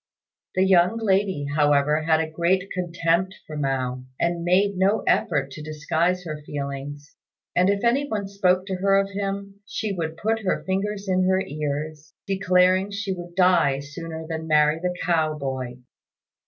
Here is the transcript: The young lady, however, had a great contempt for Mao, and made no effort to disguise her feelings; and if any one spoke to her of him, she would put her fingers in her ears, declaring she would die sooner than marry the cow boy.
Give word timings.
The 0.55 0.65
young 0.65 0.97
lady, 0.97 1.45
however, 1.55 2.01
had 2.01 2.19
a 2.21 2.27
great 2.31 2.71
contempt 2.71 3.35
for 3.45 3.55
Mao, 3.55 4.03
and 4.19 4.43
made 4.43 4.75
no 4.75 5.03
effort 5.05 5.51
to 5.51 5.61
disguise 5.61 6.23
her 6.23 6.41
feelings; 6.41 7.15
and 7.55 7.69
if 7.69 7.83
any 7.83 8.09
one 8.09 8.27
spoke 8.27 8.65
to 8.65 8.77
her 8.77 8.95
of 8.97 9.11
him, 9.11 9.59
she 9.67 9.93
would 9.93 10.17
put 10.17 10.39
her 10.39 10.63
fingers 10.63 11.07
in 11.07 11.25
her 11.27 11.43
ears, 11.45 12.15
declaring 12.25 12.89
she 12.89 13.13
would 13.13 13.35
die 13.35 13.77
sooner 13.79 14.25
than 14.27 14.47
marry 14.47 14.79
the 14.79 14.95
cow 15.05 15.37
boy. 15.37 15.77